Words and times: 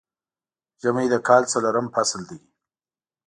ژمی 0.81 1.07
د 1.11 1.15
کال 1.27 1.43
څلورم 1.51 1.87
فصل 1.95 2.21
دی 2.29 2.39